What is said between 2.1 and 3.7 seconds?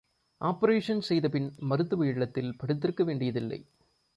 இல்லத்தில் படுத்திருக்க வேண்டியதில்லை.